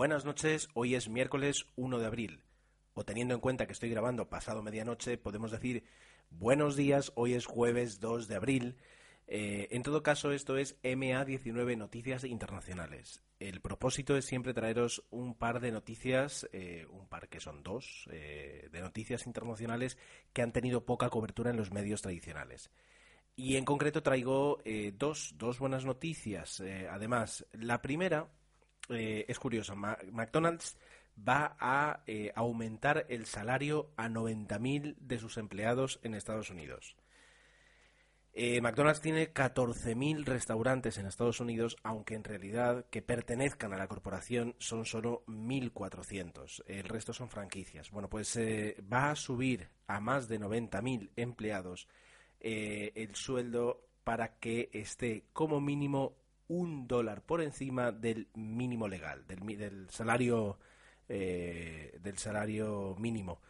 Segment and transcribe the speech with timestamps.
[0.00, 2.42] Buenas noches, hoy es miércoles 1 de abril.
[2.94, 5.84] O teniendo en cuenta que estoy grabando pasado medianoche, podemos decir
[6.30, 8.76] buenos días, hoy es jueves 2 de abril.
[9.26, 13.22] Eh, en todo caso, esto es MA19 Noticias Internacionales.
[13.40, 18.08] El propósito es siempre traeros un par de noticias, eh, un par que son dos,
[18.10, 19.98] eh, de noticias internacionales
[20.32, 22.70] que han tenido poca cobertura en los medios tradicionales.
[23.36, 24.62] Y en concreto traigo
[24.94, 26.62] dos, dos buenas noticias.
[26.90, 28.28] además, la primera
[28.90, 29.74] es curiosa.
[29.74, 30.76] McDonald's
[31.16, 32.02] va a
[32.34, 36.96] aumentar el salario a 90.000 de sus empleados en Estados Unidos.
[38.32, 43.88] Eh, McDonald's tiene 14.000 restaurantes en Estados Unidos, aunque en realidad que pertenezcan a la
[43.88, 46.62] corporación son solo 1.400.
[46.66, 47.90] El resto son franquicias.
[47.90, 51.88] Bueno, pues eh, va a subir a más de 90.000 empleados
[52.38, 56.14] eh, el sueldo para que esté como mínimo
[56.50, 60.58] un dólar por encima del mínimo legal, del, salario
[61.08, 63.40] del salario mínimo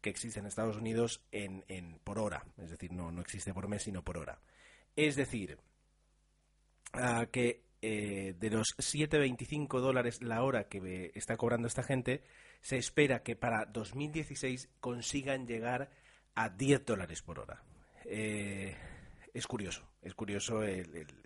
[0.00, 2.44] que existe en Estados Unidos en, en, por hora.
[2.58, 4.38] Es decir, no, no existe por mes, sino por hora.
[4.94, 5.58] Es decir,
[7.32, 12.22] que eh, de los 7,25 dólares la hora que está cobrando esta gente,
[12.60, 15.90] se espera que para 2016 consigan llegar
[16.34, 17.62] a 10 dólares por hora.
[18.04, 18.74] Eh,
[19.38, 20.62] es curioso, es curioso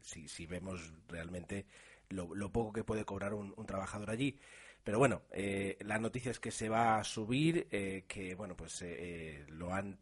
[0.02, 1.66] si, si, vemos realmente
[2.08, 4.38] lo, poco que puede cobrar un trabajador allí.
[4.84, 8.82] Pero bueno, eh, la noticia es que se va a subir, eh, que bueno, pues
[8.82, 9.98] eh, lo han,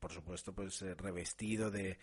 [0.00, 1.98] por supuesto, pues revestido de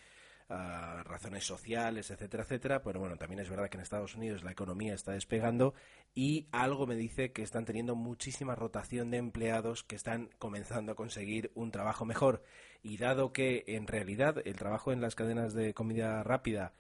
[0.48, 2.84] razones sociales, etcétera, etcétera.
[2.84, 5.74] Pero bueno, también es verdad que en Estados Unidos la economía está despegando
[6.14, 10.96] y algo me dice que están teniendo muchísima rotación de empleados que están comenzando a
[10.96, 12.44] conseguir un trabajo mejor.
[12.84, 16.74] Y dado que en realidad el trabajo en las cadenas de comida rápida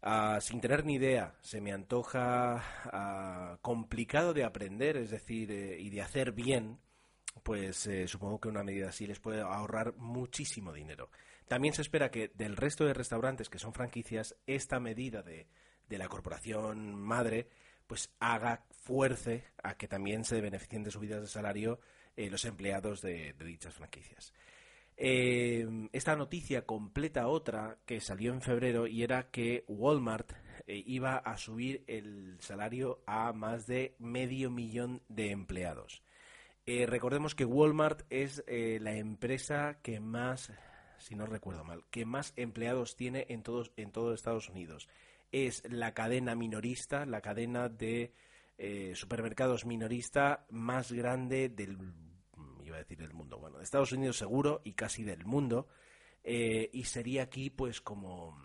[0.00, 5.76] Ah, sin tener ni idea, se me antoja ah, complicado de aprender, es decir, eh,
[5.80, 6.78] y de hacer bien,
[7.42, 11.10] pues eh, supongo que una medida así les puede ahorrar muchísimo dinero.
[11.48, 15.48] También se espera que del resto de restaurantes que son franquicias, esta medida de,
[15.88, 17.48] de la corporación madre,
[17.86, 21.80] pues haga fuerce a que también se beneficien de subidas de salario
[22.16, 24.32] eh, los empleados de dichas franquicias.
[25.00, 30.32] Eh, esta noticia completa otra que salió en febrero y era que Walmart
[30.66, 36.02] eh, iba a subir el salario a más de medio millón de empleados.
[36.66, 40.52] Eh, recordemos que Walmart es la empresa que más,
[40.98, 44.88] si no recuerdo mal, que más empleados tiene en todos en todo Estados Unidos.
[45.32, 48.12] Es la cadena minorista, la cadena de
[48.94, 51.78] supermercados minorista más grande del
[52.68, 55.68] iba a decir del mundo, bueno, de Estados Unidos seguro y casi del mundo,
[56.22, 58.40] eh, y sería aquí pues como,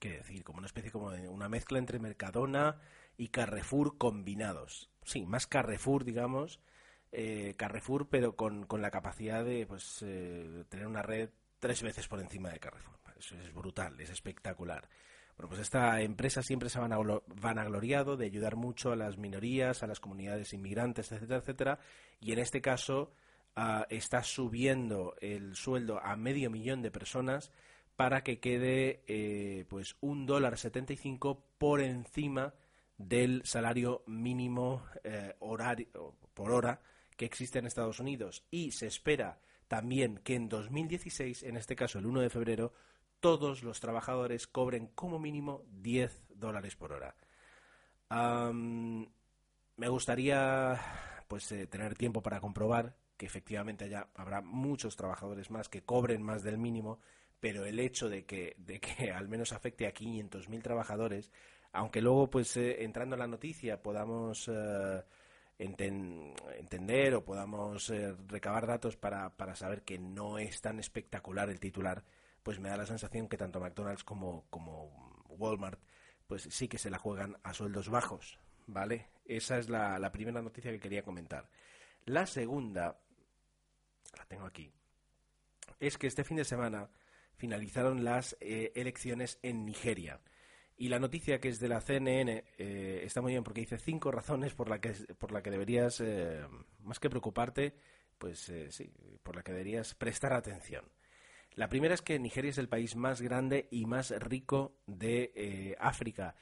[0.00, 0.42] ¿qué decir?
[0.42, 2.80] Como una especie como de una mezcla entre Mercadona
[3.16, 4.90] y Carrefour combinados.
[5.04, 6.60] Sí, más Carrefour, digamos,
[7.14, 11.30] eh, Carrefour, pero con, con, la capacidad de pues eh, tener una red
[11.60, 12.98] tres veces por encima de Carrefour.
[13.16, 14.88] Eso es brutal, es espectacular.
[15.36, 19.86] Bueno, pues esta empresa siempre se ha vanagloriado de ayudar mucho a las minorías, a
[19.86, 21.78] las comunidades inmigrantes, etcétera, etcétera,
[22.20, 23.12] y en este caso
[23.56, 27.50] ah, está subiendo el sueldo a medio millón de personas
[27.96, 32.54] para que quede eh, pues un dólar setenta y cinco por encima
[32.98, 36.80] del salario mínimo eh, horario, por hora
[37.16, 41.98] que existe en Estados Unidos y se espera también que en 2016, en este caso
[41.98, 42.72] el 1 de febrero,
[43.20, 47.16] todos los trabajadores cobren como mínimo 10 dólares por hora.
[48.10, 50.78] me gustaría
[51.26, 56.22] pues eh, tener tiempo para comprobar que efectivamente haya, habrá muchos trabajadores más que cobren
[56.22, 57.00] más del mínimo,
[57.40, 61.32] pero el hecho de que, de que al menos afecte a 500.000 trabajadores,
[61.72, 65.02] aunque luego pues eh, entrando en la noticia podamos eh,
[65.58, 67.92] entender o podamos
[68.28, 72.04] recabar datos para, para saber que no es tan espectacular el titular,
[72.42, 75.80] pues me da la sensación que tanto McDonald's como, como Walmart
[76.26, 79.08] pues sí que se la juegan a sueldos bajos, ¿vale?
[79.24, 81.48] Esa es la, primera noticia que quería comentar.
[82.06, 82.98] La segunda,
[84.16, 84.72] la tengo aquí,
[85.80, 86.90] es que este fin de semana
[87.36, 90.20] finalizaron las eh, elecciones en Nigeria.
[90.76, 94.10] Y la noticia que es de la CNN eh, está muy bien porque dice cinco
[94.10, 96.44] razones por la que, por la que deberías, eh,
[96.82, 97.76] más que preocuparte,
[98.18, 98.92] pues eh, sí,
[99.22, 100.84] por la que deberías prestar atención.
[101.52, 106.34] La primera es que Nigeria es el país más grande y más rico de África.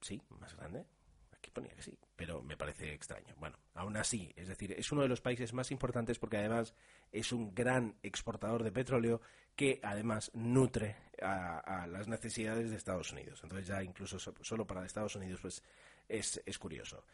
[0.00, 0.86] Sí, más grande.
[1.32, 3.34] Aquí ponía que sí, pero me parece extraño.
[3.38, 6.74] Bueno, aún así, es decir, es uno de los países más importantes porque además
[7.12, 9.20] es un gran exportador de petróleo
[9.54, 13.40] que además nutre a, las necesidades de Estados Unidos.
[13.42, 15.62] Entonces ya incluso solo para Estados Unidos pues
[16.08, 17.04] es, curioso.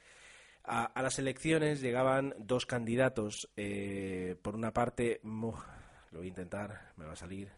[0.65, 3.51] A, las elecciones llegaban dos candidatos.
[3.57, 7.51] Eh, por una parte, lo voy a intentar, me va a salir,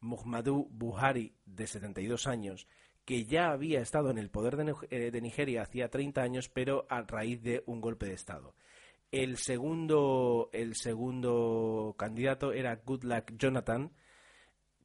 [0.00, 2.66] Muhammadu Buhari, de 72 años,
[3.04, 7.02] que ya había estado en el poder de, eh, Nigeria hacía 30 años, pero a
[7.02, 8.54] raíz de un golpe de Estado.
[9.10, 13.92] El segundo, el segundo candidato era Goodluck Jonathan,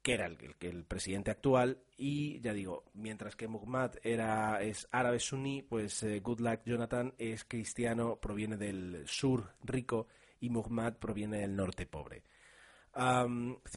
[0.02, 5.20] que era el, el, presidente actual, y ya digo, mientras que Muhammad era, es árabe
[5.20, 10.08] suní, pues eh, Goodluck Jonathan es cristiano, proviene del sur rico,
[10.40, 12.24] y Muhammad proviene del norte pobre.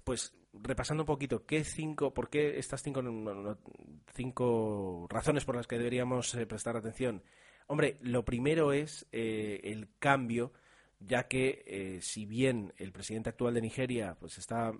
[0.04, 3.02] pues repasando un poquito, ¿qué cinco, ¿por qué estas cinco,
[4.14, 7.22] cinco razones por las que deberíamos eh, prestar atención?
[7.66, 10.52] Hombre, lo primero es eh, el cambio,
[11.00, 14.72] ya que si bien el presidente actual de Nigeria pues está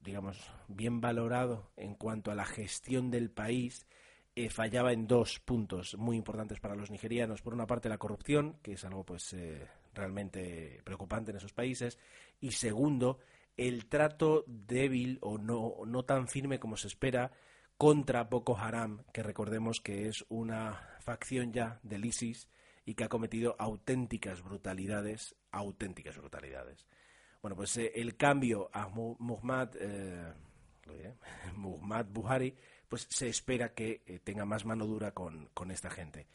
[0.00, 3.86] digamos, bien valorado en cuanto a la gestión del país,
[4.34, 7.42] eh, fallaba en dos puntos muy importantes para los nigerianos.
[7.42, 11.98] Por una parte, la corrupción, que es algo pues eh, realmente preocupante en esos países,
[12.40, 13.18] y segundo,
[13.60, 17.30] el trato débil o no, no tan firme como se espera
[17.76, 22.48] contra Boko Haram, que recordemos que es una facción ya del ISIS
[22.86, 26.86] y que ha cometido auténticas brutalidades, auténticas brutalidades.
[27.42, 30.32] Bueno, pues eh, el cambio a Muhammad, eh,
[32.08, 32.56] Buhari,
[32.88, 36.28] pues se espera que eh, tenga más mano dura con, esta gente.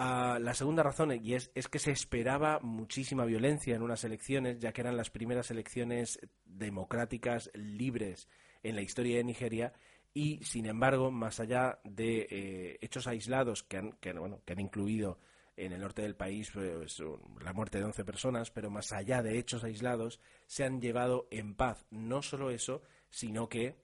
[0.00, 4.60] Ah, la segunda razón y es, es, que se esperaba muchísima violencia en unas elecciones,
[4.60, 8.28] ya que eran las primeras elecciones democráticas libres
[8.62, 9.72] en la historia de Nigeria
[10.14, 15.18] y, sin embargo, más allá de hechos aislados que han, que, bueno, que han incluido
[15.56, 17.02] en el norte del país pues,
[17.42, 21.54] la muerte de 11 personas, pero más allá de hechos aislados, se han llevado en
[21.56, 21.84] paz.
[21.90, 23.76] No solo eso, sino que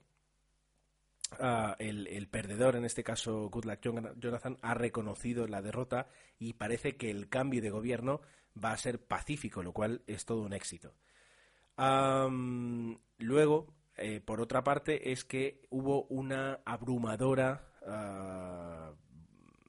[1.39, 6.07] ah, el, en este caso Goodluck Jonathan, ha reconocido la derrota
[6.39, 8.21] y parece que el cambio de gobierno
[8.63, 10.93] va a ser pacífico, lo cual es todo un éxito.
[13.17, 13.67] luego,
[13.97, 18.93] eh, por otra parte, es que hubo una abrumadora ah,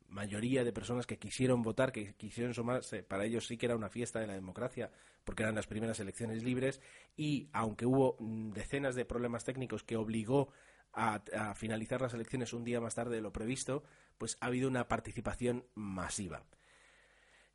[0.09, 3.91] mayoría de personas que quisieron votar, que quisieron sumarse, para ellos sí que era una
[3.91, 4.91] fiesta de la democracia,
[5.25, 6.81] porque eran las primeras elecciones libres,
[7.17, 10.53] y aunque hubo mm, decenas de problemas técnicos que obligó
[10.97, 13.85] a, finalizar las elecciones un día más tarde de lo previsto,
[14.19, 16.43] pues ha habido una participación masiva.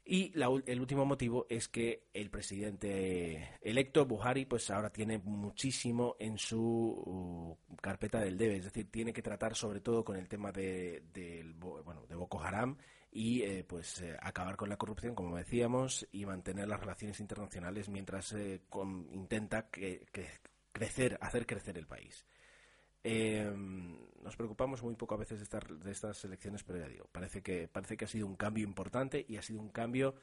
[0.03, 6.37] Y el último motivo es que el presidente electo, Buhari, pues ahora tiene muchísimo en
[6.37, 10.51] su uh, carpeta del debe, es decir, tiene que tratar sobre todo con el tema
[10.51, 11.03] de,
[11.59, 12.77] bueno, de Boko Haram
[13.11, 17.87] y eh, pues eh, acabar con la corrupción, como decíamos, y mantener las relaciones internacionales
[17.87, 18.61] mientras eh,
[19.11, 22.25] intenta crecer, hacer crecer el país.
[23.03, 23.51] Eh,
[24.23, 27.97] nos preocupamos muy poco a veces de, estas elecciones, pero ya digo, parece que, parece
[27.97, 30.15] que ha sido un cambio importante y ha sido un cambio,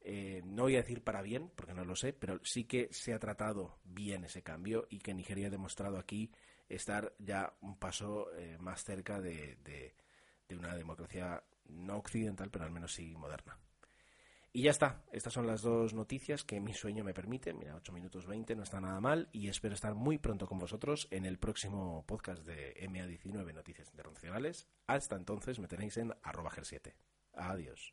[0.00, 3.14] eh, no voy a decir para bien, porque no lo sé, pero sí que se
[3.14, 6.32] ha tratado bien ese cambio y que Nigeria ha demostrado aquí
[6.68, 9.94] estar ya un paso eh, más cerca de
[10.50, 13.56] una democracia no occidental, pero al menos sí moderna.
[14.56, 17.52] Y ya está, estas son las dos noticias que mi sueño me permite.
[17.52, 21.08] Mira, 8 minutos 20 no está nada mal y espero estar muy pronto con vosotros
[21.10, 24.66] en el próximo podcast de MA19 Noticias Internacionales.
[24.86, 26.96] Hasta entonces me tenéis en arroba 7
[27.34, 27.92] Adiós.